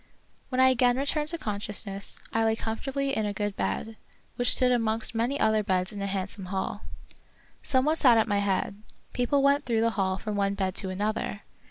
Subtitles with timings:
[0.49, 3.97] When I again returned to consciousness, I lay comfortably in a good bed,
[4.35, 6.81] which stood amongst many other beds in a handsome hall.
[7.61, 8.81] Some one sat at my head;
[9.13, 11.43] people went through the hall from one bed to another.